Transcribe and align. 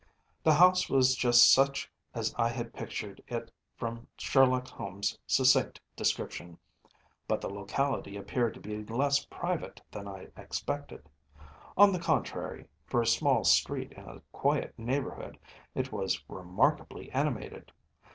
The 0.41 0.55
house 0.55 0.89
was 0.89 1.15
just 1.15 1.53
such 1.53 1.91
as 2.15 2.33
I 2.35 2.49
had 2.49 2.73
pictured 2.73 3.21
it 3.27 3.51
from 3.75 4.07
Sherlock 4.17 4.67
Holmes’ 4.67 5.19
succinct 5.27 5.79
description, 5.95 6.57
but 7.27 7.39
the 7.39 7.51
locality 7.51 8.17
appeared 8.17 8.55
to 8.55 8.59
be 8.59 8.83
less 8.83 9.23
private 9.23 9.79
than 9.91 10.07
I 10.07 10.29
expected. 10.35 11.07
On 11.77 11.91
the 11.93 11.99
contrary, 11.99 12.67
for 12.87 12.99
a 12.99 13.05
small 13.05 13.43
street 13.43 13.91
in 13.91 14.05
a 14.05 14.21
quiet 14.31 14.73
neighbourhood, 14.75 15.37
it 15.75 15.91
was 15.91 16.27
remarkably 16.27 17.11
animated. 17.11 17.71